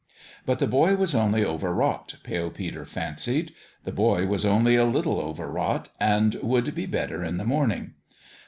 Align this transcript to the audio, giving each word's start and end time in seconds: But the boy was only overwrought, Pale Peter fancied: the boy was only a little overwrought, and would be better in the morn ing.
But 0.47 0.57
the 0.57 0.65
boy 0.65 0.95
was 0.95 1.13
only 1.13 1.45
overwrought, 1.45 2.15
Pale 2.23 2.49
Peter 2.49 2.85
fancied: 2.85 3.53
the 3.83 3.91
boy 3.91 4.25
was 4.25 4.47
only 4.47 4.75
a 4.75 4.83
little 4.83 5.19
overwrought, 5.21 5.89
and 5.99 6.33
would 6.41 6.73
be 6.73 6.87
better 6.87 7.23
in 7.23 7.37
the 7.37 7.45
morn 7.45 7.71
ing. 7.71 7.93